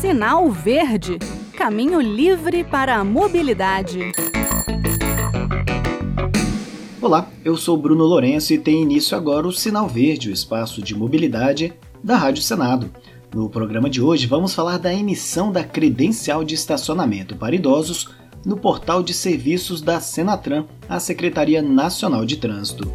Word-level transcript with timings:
Sinal 0.00 0.50
Verde 0.50 1.18
Caminho 1.58 2.00
livre 2.00 2.62
para 2.62 2.96
a 2.96 3.04
mobilidade. 3.04 4.12
Olá, 7.02 7.28
eu 7.44 7.56
sou 7.56 7.76
Bruno 7.76 8.04
Lourenço 8.04 8.54
e 8.54 8.58
tem 8.58 8.80
início 8.80 9.16
agora 9.16 9.44
o 9.44 9.52
Sinal 9.52 9.88
Verde, 9.88 10.30
o 10.30 10.32
espaço 10.32 10.80
de 10.80 10.94
mobilidade 10.94 11.72
da 12.02 12.16
Rádio 12.16 12.44
Senado. 12.44 12.88
No 13.34 13.50
programa 13.50 13.90
de 13.90 14.00
hoje 14.00 14.28
vamos 14.28 14.54
falar 14.54 14.78
da 14.78 14.94
emissão 14.94 15.50
da 15.50 15.64
credencial 15.64 16.44
de 16.44 16.54
estacionamento 16.54 17.34
para 17.34 17.56
idosos 17.56 18.08
no 18.46 18.56
portal 18.56 19.02
de 19.02 19.12
serviços 19.12 19.82
da 19.82 19.98
Senatran, 19.98 20.64
a 20.88 21.00
Secretaria 21.00 21.60
Nacional 21.60 22.24
de 22.24 22.36
Trânsito. 22.36 22.88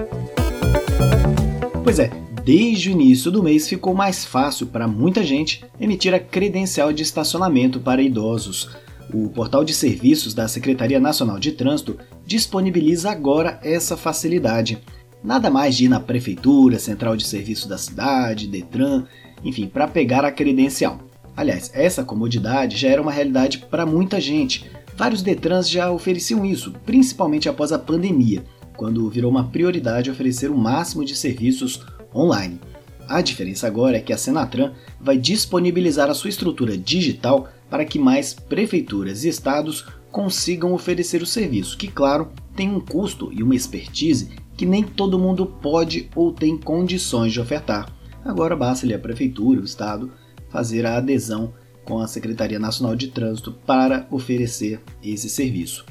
Pois 1.84 2.00
é, 2.00 2.10
desde 2.44 2.90
o 2.90 2.92
início 2.92 3.32
do 3.32 3.42
mês 3.42 3.68
ficou 3.68 3.94
mais 3.94 4.26
fácil 4.26 4.68
para 4.68 4.88
muita 4.88 5.24
gente 5.24 5.64
emitir 5.80 6.14
a 6.14 6.20
credencial 6.20 6.92
de 6.92 7.02
estacionamento 7.02 7.80
para 7.80 8.02
idosos. 8.02 8.70
O 9.14 9.30
portal 9.30 9.64
de 9.64 9.74
serviços 9.74 10.34
da 10.34 10.48
Secretaria 10.48 11.00
Nacional 11.00 11.40
de 11.40 11.54
Trânsito 11.54 11.98
disponibiliza 12.26 13.12
agora 13.12 13.60
essa 13.64 13.96
facilidade. 13.96 14.78
Nada 15.24 15.50
mais 15.50 15.78
de 15.78 15.86
ir 15.86 15.90
na 15.90 16.00
prefeitura, 16.00 16.80
central 16.80 17.16
de 17.16 17.26
serviço 17.26 17.68
da 17.68 17.78
cidade, 17.78 18.48
Detran, 18.48 19.06
enfim, 19.44 19.68
para 19.68 19.88
pegar 19.88 20.26
a 20.26 20.32
credencial. 20.32 21.00
Aliás, 21.36 21.72
essa 21.74 22.04
comodidade 22.04 22.78
já 22.78 22.90
era 22.90 23.02
uma 23.02 23.12
realidade 23.12 23.60
para 23.70 23.86
muita 23.86 24.20
gente. 24.20 24.70
Vários 24.96 25.22
Detrans 25.22 25.70
já 25.70 25.92
ofereciam 25.92 26.46
isso, 26.46 26.74
principalmente 26.86 27.50
após 27.50 27.72
a 27.72 27.80
pandemia, 27.80 28.44
quando 28.76 29.10
virou 29.10 29.30
uma 29.30 29.50
prioridade 29.50 30.10
oferecer 30.10 30.50
o 30.50 30.58
máximo 30.58 31.06
de 31.06 31.16
serviços 31.16 31.82
online. 32.14 32.60
A 33.08 33.22
diferença 33.22 33.68
agora 33.68 33.98
é 33.98 34.02
que 34.02 34.14
a 34.14 34.18
Senatran 34.18 34.72
vai 35.00 35.18
disponibilizar 35.18 36.10
a 36.10 36.14
sua 36.14 36.30
estrutura 36.30 36.78
digital 36.78 37.50
para 37.70 37.86
que 37.86 38.00
mais 38.00 38.34
prefeituras 38.34 39.24
e 39.24 39.30
estados 39.30 39.86
consigam 40.12 40.74
oferecer 40.74 41.22
o 41.22 41.26
serviço, 41.26 41.78
que, 41.78 41.88
claro, 41.88 42.32
tem 42.56 42.70
um 42.70 42.80
custo 42.80 43.32
e 43.34 43.42
uma 43.42 43.56
expertise 43.56 44.30
que 44.56 44.66
nem 44.66 44.84
todo 44.84 45.20
mundo 45.20 45.46
pode 45.46 46.10
ou 46.16 46.32
tem 46.32 46.58
condições 46.58 47.34
de 47.34 47.42
ofertar. 47.42 47.92
Agora 48.24 48.56
basta-lhe 48.56 48.94
a 48.94 49.00
prefeitura, 49.00 49.60
o 49.60 49.66
estado, 49.66 50.12
fazer 50.50 50.86
a 50.86 50.98
adesão 50.98 51.54
com 51.84 52.00
a 52.00 52.08
Secretaria 52.08 52.60
Nacional 52.60 52.96
de 52.96 53.08
Trânsito 53.08 53.52
para 53.66 54.08
oferecer 54.10 54.80
esse 55.04 55.30
serviço. 55.30 55.86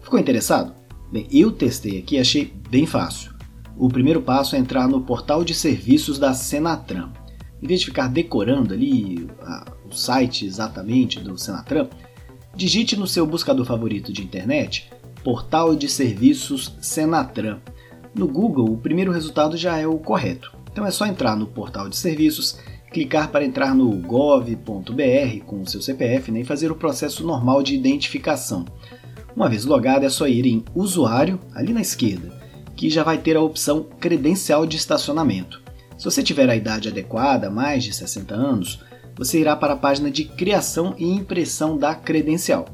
Ficou 0.00 0.18
interessado? 0.18 0.85
Bem, 1.10 1.26
eu 1.30 1.52
testei 1.52 1.98
aqui 1.98 2.16
e 2.16 2.20
achei 2.20 2.52
bem 2.68 2.86
fácil 2.86 3.36
o 3.78 3.88
primeiro 3.88 4.22
passo 4.22 4.56
é 4.56 4.58
entrar 4.58 4.88
no 4.88 5.02
portal 5.02 5.44
de 5.44 5.54
serviços 5.54 6.18
da 6.18 6.32
Senatran. 6.32 7.10
Em 7.62 7.66
vez 7.66 7.80
de 7.80 7.86
ficar 7.86 8.08
decorando 8.08 8.72
ali 8.72 9.28
a, 9.42 9.70
o 9.88 9.94
site 9.94 10.46
exatamente 10.46 11.20
do 11.20 11.36
Senatran, 11.36 11.88
digite 12.54 12.96
no 12.96 13.06
seu 13.06 13.26
buscador 13.26 13.66
favorito 13.66 14.12
de 14.12 14.22
internet 14.22 14.90
Portal 15.22 15.76
de 15.76 15.88
Serviços 15.88 16.74
Senatran. 16.80 17.58
No 18.14 18.26
Google, 18.26 18.72
o 18.72 18.78
primeiro 18.78 19.12
resultado 19.12 19.56
já 19.58 19.76
é 19.76 19.86
o 19.86 19.98
correto. 19.98 20.54
Então 20.72 20.86
é 20.86 20.90
só 20.90 21.04
entrar 21.04 21.36
no 21.36 21.46
portal 21.46 21.88
de 21.88 21.96
serviços, 21.96 22.58
clicar 22.90 23.30
para 23.30 23.44
entrar 23.44 23.74
no 23.74 23.90
gov.br 23.90 25.44
com 25.44 25.60
o 25.60 25.66
seu 25.66 25.82
CPF 25.82 26.32
né, 26.32 26.40
e 26.40 26.44
fazer 26.44 26.70
o 26.70 26.76
processo 26.76 27.26
normal 27.26 27.62
de 27.62 27.74
identificação. 27.74 28.64
Uma 29.36 29.50
vez 29.50 29.66
logado, 29.66 30.06
é 30.06 30.08
só 30.08 30.26
ir 30.26 30.46
em 30.46 30.64
Usuário, 30.74 31.38
ali 31.54 31.70
na 31.70 31.82
esquerda, 31.82 32.32
que 32.74 32.88
já 32.88 33.02
vai 33.02 33.18
ter 33.18 33.36
a 33.36 33.42
opção 33.42 33.86
credencial 34.00 34.66
de 34.66 34.78
estacionamento. 34.78 35.60
Se 35.98 36.06
você 36.06 36.22
tiver 36.22 36.48
a 36.48 36.56
idade 36.56 36.88
adequada, 36.88 37.50
mais 37.50 37.84
de 37.84 37.92
60 37.92 38.34
anos, 38.34 38.80
você 39.14 39.38
irá 39.38 39.54
para 39.54 39.74
a 39.74 39.76
página 39.76 40.10
de 40.10 40.24
criação 40.24 40.94
e 40.96 41.04
impressão 41.04 41.76
da 41.76 41.94
credencial. 41.94 42.64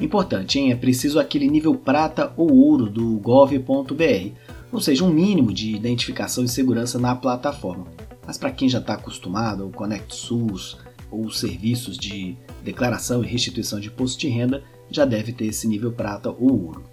Importante, 0.00 0.58
hein? 0.58 0.72
É 0.72 0.74
preciso 0.74 1.20
aquele 1.20 1.48
nível 1.48 1.76
prata 1.76 2.32
ou 2.36 2.52
ouro 2.52 2.90
do 2.90 3.16
gov.br, 3.18 4.32
ou 4.72 4.80
seja, 4.80 5.04
um 5.04 5.12
mínimo 5.12 5.52
de 5.52 5.70
identificação 5.70 6.42
e 6.42 6.48
segurança 6.48 6.98
na 6.98 7.14
plataforma. 7.14 7.86
Mas 8.26 8.36
para 8.36 8.50
quem 8.50 8.68
já 8.68 8.78
está 8.78 8.94
acostumado 8.94 9.62
ao 9.62 9.70
Conect 9.70 10.16
SUS 10.16 10.78
ou 11.12 11.30
serviços 11.30 11.96
de 11.96 12.36
declaração 12.64 13.22
e 13.22 13.26
restituição 13.26 13.78
de 13.78 13.86
imposto 13.86 14.18
de 14.18 14.28
renda, 14.28 14.64
já 14.90 15.04
deve 15.04 15.32
ter 15.32 15.46
esse 15.46 15.66
nível 15.66 15.92
prata 15.92 16.30
ou 16.30 16.66
ouro. 16.66 16.84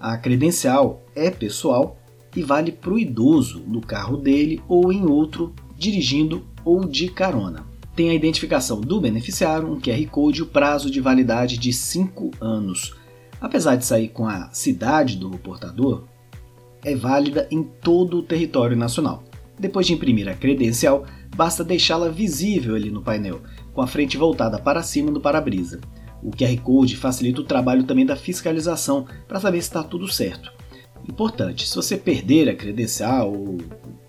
A 0.00 0.16
credencial 0.16 1.02
é 1.14 1.30
pessoal 1.30 1.96
e 2.34 2.42
vale 2.42 2.72
para 2.72 2.92
o 2.92 2.98
idoso 2.98 3.62
no 3.66 3.80
carro 3.80 4.16
dele 4.16 4.60
ou 4.68 4.92
em 4.92 5.04
outro, 5.04 5.54
dirigindo 5.76 6.44
ou 6.64 6.84
de 6.86 7.08
carona. 7.08 7.64
Tem 7.94 8.08
a 8.08 8.14
identificação 8.14 8.80
do 8.80 9.00
beneficiário, 9.00 9.70
um 9.70 9.80
QR 9.80 10.04
Code 10.08 10.40
e 10.40 10.42
o 10.42 10.46
prazo 10.46 10.90
de 10.90 11.00
validade 11.00 11.58
de 11.58 11.72
5 11.72 12.30
anos. 12.40 12.94
Apesar 13.40 13.76
de 13.76 13.84
sair 13.84 14.08
com 14.08 14.26
a 14.26 14.50
cidade 14.52 15.16
do 15.16 15.30
portador, 15.30 16.04
é 16.84 16.96
válida 16.96 17.46
em 17.50 17.62
todo 17.62 18.18
o 18.18 18.22
território 18.22 18.76
nacional. 18.76 19.22
Depois 19.58 19.86
de 19.86 19.92
imprimir 19.92 20.28
a 20.28 20.34
credencial, 20.34 21.04
basta 21.36 21.62
deixá-la 21.62 22.08
visível 22.08 22.74
ali 22.74 22.90
no 22.90 23.02
painel, 23.02 23.40
com 23.72 23.82
a 23.82 23.86
frente 23.86 24.16
voltada 24.16 24.58
para 24.58 24.82
cima 24.82 25.10
do 25.10 25.20
para-brisa. 25.20 25.80
O 26.22 26.30
QR 26.30 26.56
Code 26.62 26.96
facilita 26.96 27.40
o 27.40 27.44
trabalho 27.44 27.84
também 27.84 28.06
da 28.06 28.14
fiscalização 28.14 29.06
para 29.26 29.40
saber 29.40 29.60
se 29.60 29.68
está 29.68 29.82
tudo 29.82 30.06
certo. 30.06 30.52
Importante, 31.08 31.68
se 31.68 31.74
você 31.74 31.96
perder 31.96 32.48
a 32.48 32.54
credencial 32.54 33.32
ou 33.32 33.58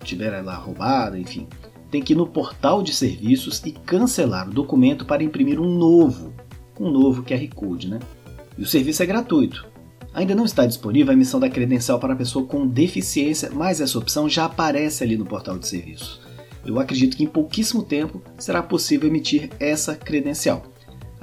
tiver 0.04 0.32
ela 0.32 0.54
roubada, 0.54 1.18
enfim, 1.18 1.48
tem 1.90 2.00
que 2.02 2.12
ir 2.12 2.16
no 2.16 2.26
portal 2.26 2.82
de 2.82 2.94
serviços 2.94 3.60
e 3.64 3.72
cancelar 3.72 4.48
o 4.48 4.52
documento 4.52 5.04
para 5.04 5.24
imprimir 5.24 5.60
um 5.60 5.76
novo, 5.76 6.32
um 6.78 6.90
novo 6.90 7.24
QR 7.24 7.48
Code, 7.54 7.88
né? 7.88 7.98
E 8.56 8.62
o 8.62 8.66
serviço 8.66 9.02
é 9.02 9.06
gratuito. 9.06 9.66
Ainda 10.12 10.34
não 10.34 10.44
está 10.44 10.64
disponível 10.64 11.10
a 11.10 11.14
emissão 11.14 11.40
da 11.40 11.50
credencial 11.50 11.98
para 11.98 12.14
pessoa 12.14 12.46
com 12.46 12.66
deficiência, 12.66 13.50
mas 13.52 13.80
essa 13.80 13.98
opção 13.98 14.28
já 14.28 14.44
aparece 14.44 15.02
ali 15.02 15.16
no 15.16 15.26
portal 15.26 15.58
de 15.58 15.66
serviços. 15.66 16.20
Eu 16.64 16.78
acredito 16.78 17.16
que 17.16 17.24
em 17.24 17.28
pouquíssimo 17.28 17.82
tempo 17.82 18.22
será 18.38 18.62
possível 18.62 19.08
emitir 19.08 19.50
essa 19.58 19.96
credencial. 19.96 20.73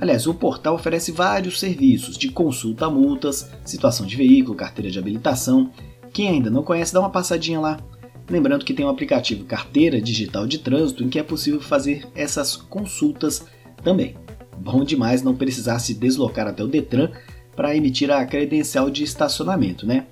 Aliás, 0.02 0.26
o 0.26 0.34
portal 0.34 0.74
oferece 0.74 1.12
vários 1.12 1.60
serviços 1.60 2.18
de 2.18 2.30
consulta 2.30 2.88
a 2.88 2.90
multas, 2.90 3.52
situação 3.64 4.04
de 4.04 4.16
veículo, 4.16 4.58
carteira 4.58 4.90
de 4.90 4.98
habilitação. 4.98 5.72
Quem 6.12 6.28
ainda 6.28 6.50
não 6.50 6.64
conhece, 6.64 6.92
dá 6.92 7.00
uma 7.00 7.12
passadinha 7.12 7.60
lá. 7.60 7.80
Lembrando 8.28 8.66
que 8.66 8.74
tem 8.74 8.84
um 8.84 8.90
aplicativo 8.90 9.46
Carteira 9.46 10.02
Digital 10.02 10.48
de 10.48 10.58
Trânsito 10.58 11.04
em 11.04 11.10
que 11.10 11.20
é 11.20 11.24
possível 11.24 11.62
fazer 11.62 12.08
essas 12.16 12.56
consultas 12.56 13.46
também. 13.84 14.16
Bom 14.58 14.84
demais 14.84 15.22
não 15.22 15.36
precisar 15.36 15.78
se 15.78 15.94
deslocar 15.94 16.48
até 16.48 16.64
o 16.64 16.68
Detran 16.68 17.12
para 17.56 17.76
emitir 17.76 18.10
a 18.10 18.26
credencial 18.26 18.90
de 18.90 19.04
estacionamento, 19.04 19.86
né? 19.86 20.08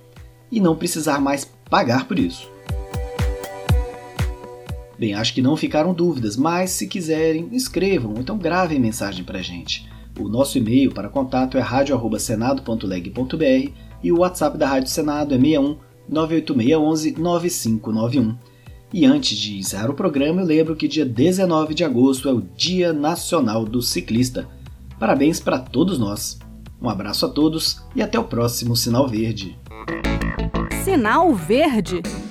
E 0.51 0.59
não 0.59 0.75
precisar 0.75 1.19
mais 1.19 1.51
pagar 1.67 2.07
por 2.07 2.19
isso. 2.19 2.47
Bem, 4.99 5.13
acho 5.13 5.33
que 5.33 5.41
não 5.41 5.55
ficaram 5.55 5.93
dúvidas, 5.93 6.35
mas 6.35 6.71
se 6.71 6.85
quiserem, 6.85 7.47
escrevam, 7.53 8.15
então 8.17 8.37
gravem 8.37 8.81
mensagem 8.81 9.23
para 9.23 9.41
gente. 9.41 9.87
O 10.19 10.27
nosso 10.27 10.57
e-mail 10.57 10.91
para 10.91 11.07
contato 11.07 11.57
é 11.57 11.61
radio@senado.leg.br 11.61 13.71
e 14.03 14.11
o 14.11 14.19
WhatsApp 14.19 14.57
da 14.57 14.67
Rádio 14.67 14.89
Senado 14.89 15.33
é 15.33 15.37
61 15.37 15.77
98611 16.09 17.15
9591. 17.17 18.35
E 18.91 19.05
antes 19.05 19.37
de 19.37 19.59
encerrar 19.59 19.89
o 19.89 19.93
programa, 19.93 20.41
eu 20.41 20.45
lembro 20.45 20.75
que 20.75 20.87
dia 20.87 21.05
19 21.05 21.73
de 21.73 21.85
agosto 21.85 22.27
é 22.27 22.33
o 22.33 22.41
Dia 22.41 22.91
Nacional 22.91 23.63
do 23.63 23.81
Ciclista. 23.81 24.49
Parabéns 24.99 25.39
para 25.39 25.59
todos 25.59 25.97
nós. 25.97 26.37
Um 26.81 26.89
abraço 26.89 27.25
a 27.25 27.29
todos 27.29 27.81
e 27.95 28.01
até 28.01 28.19
o 28.19 28.25
próximo 28.25 28.75
Sinal 28.75 29.07
Verde. 29.07 29.57
Sinal 30.83 31.33
Verde 31.33 32.01